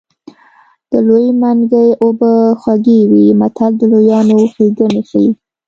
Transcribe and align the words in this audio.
د 0.91 0.93
لوی 1.07 1.27
منګي 1.41 1.87
اوبه 2.03 2.31
خوږې 2.61 2.99
وي 3.11 3.25
متل 3.39 3.71
د 3.77 3.81
لویانو 3.93 4.37
ښېګڼې 4.53 5.01
ښيي 5.09 5.29